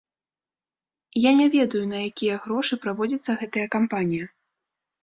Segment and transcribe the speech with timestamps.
[1.29, 4.25] Я не ведаю, на якія грошы праводзіцца гэтая кампанія.